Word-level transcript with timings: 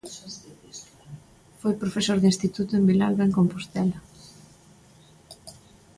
Foi 1.59 1.73
profesor 1.83 2.17
de 2.19 2.29
instituto 2.33 2.71
en 2.75 2.87
Vilalba 2.89 3.23
e 3.25 3.27
en 3.27 3.35
Compostela. 3.39 3.97